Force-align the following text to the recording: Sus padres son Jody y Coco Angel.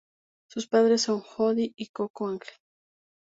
Sus 0.49 0.65
padres 0.67 1.03
son 1.03 1.19
Jody 1.21 1.73
y 1.77 1.89
Coco 1.89 2.27
Angel. 2.27 2.49